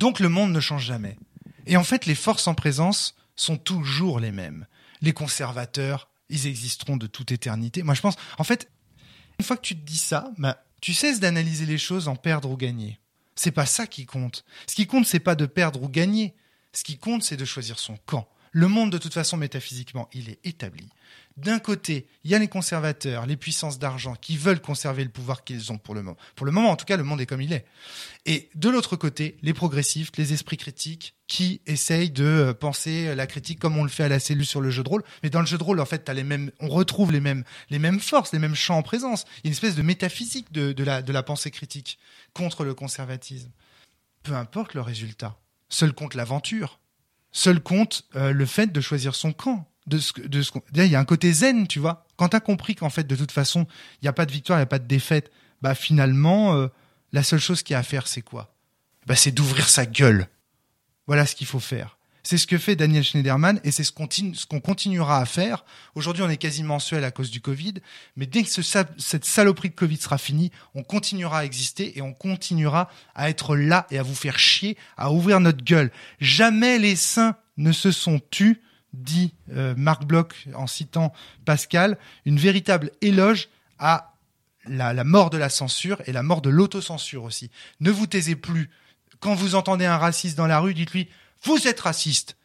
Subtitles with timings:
[0.00, 1.18] Donc le monde ne change jamais.
[1.66, 4.66] Et en fait, les forces en présence sont toujours les mêmes.
[5.02, 7.82] Les conservateurs, ils existeront de toute éternité.
[7.82, 8.70] Moi, je pense, en fait,
[9.38, 12.50] une fois que tu te dis ça, bah, tu cesses d'analyser les choses en perdre
[12.50, 12.98] ou gagner.
[13.36, 14.46] C'est pas ça qui compte.
[14.66, 16.34] Ce qui compte, c'est pas de perdre ou gagner.
[16.72, 18.26] Ce qui compte, c'est de choisir son camp.
[18.52, 20.88] Le monde, de toute façon, métaphysiquement, il est établi.
[21.36, 25.44] D'un côté, il y a les conservateurs, les puissances d'argent qui veulent conserver le pouvoir
[25.44, 26.18] qu'ils ont pour le moment.
[26.34, 27.64] Pour le moment, en tout cas, le monde est comme il est.
[28.26, 33.28] Et de l'autre côté, les progressistes, les esprits critiques qui essayent de euh, penser la
[33.28, 35.04] critique comme on le fait à la cellule sur le jeu de rôle.
[35.22, 37.44] Mais dans le jeu de rôle, en fait, as les mêmes, on retrouve les mêmes,
[37.70, 39.24] les mêmes forces, les mêmes champs en présence.
[39.38, 41.98] Il y a une espèce de métaphysique de la pensée critique
[42.34, 43.50] contre le conservatisme.
[44.24, 45.38] Peu importe le résultat.
[45.68, 46.79] Seul compte l'aventure.
[47.32, 49.66] Seul compte euh, le fait de choisir son camp.
[49.86, 52.06] De ce, de ce, il y a un côté zen, tu vois.
[52.16, 53.66] Quand t'as compris qu'en fait, de toute façon,
[54.00, 56.68] il n'y a pas de victoire, il n'y a pas de défaite, bah finalement, euh,
[57.12, 58.54] la seule chose qu'il y a à faire, c'est quoi?
[59.06, 60.28] Bah c'est d'ouvrir sa gueule.
[61.06, 61.98] Voilà ce qu'il faut faire.
[62.22, 65.64] C'est ce que fait Daniel Schneiderman et c'est ce qu'on continuera à faire.
[65.94, 67.74] Aujourd'hui, on est quasi mensuel à cause du Covid,
[68.16, 68.62] mais dès que ce,
[68.98, 73.56] cette saloperie de Covid sera finie, on continuera à exister et on continuera à être
[73.56, 75.90] là et à vous faire chier, à ouvrir notre gueule.
[76.20, 78.60] Jamais les saints ne se sont tus,
[78.92, 81.12] dit euh, Marc Bloch en citant
[81.44, 84.14] Pascal, une véritable éloge à
[84.66, 87.50] la mort de la censure et la mort de l'autocensure aussi.
[87.80, 88.70] Ne vous taisez plus.
[89.18, 91.08] Quand vous entendez un raciste dans la rue, dites-lui
[91.42, 92.36] vous êtes raciste.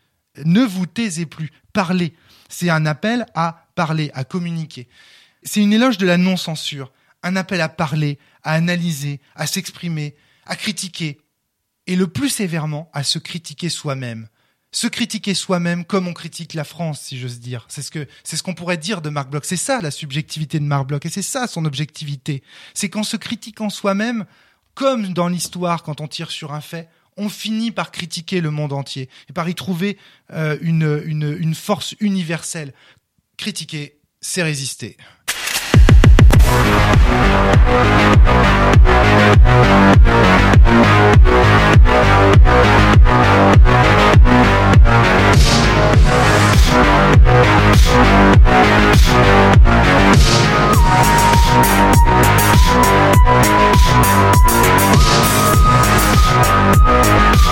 [0.44, 1.52] Ne vous taisez plus.
[1.74, 2.14] Parlez.
[2.50, 4.88] C'est un appel à parler, à communiquer.
[5.44, 6.92] C'est une éloge de la non-censure.
[7.24, 11.20] Un appel à parler, à analyser, à s'exprimer, à critiquer.
[11.88, 14.28] Et le plus sévèrement, à se critiquer soi-même.
[14.72, 17.66] Se critiquer soi-même comme on critique la France, si j'ose dire.
[17.70, 19.46] C'est ce que, c'est ce qu'on pourrait dire de Marc Bloch.
[19.46, 22.44] C'est ça la subjectivité de Marc Bloch et c'est ça son objectivité.
[22.74, 24.26] C'est qu'en se critiquant soi-même,
[24.74, 28.74] comme dans l'histoire quand on tire sur un fait, on finit par critiquer le monde
[28.74, 29.98] entier et par y trouver
[30.32, 32.74] euh, une, force universelle.
[33.38, 34.98] Critiquer, c'est résister.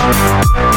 [0.04, 0.53] Thank